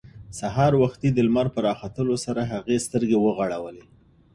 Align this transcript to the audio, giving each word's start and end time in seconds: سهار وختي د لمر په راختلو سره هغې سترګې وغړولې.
سهار 0.39 0.71
وختي 0.83 1.09
د 1.13 1.17
لمر 1.27 1.47
په 1.55 1.59
راختلو 1.67 2.15
سره 2.25 2.41
هغې 2.51 2.77
سترګې 2.85 3.17
وغړولې. 3.19 3.83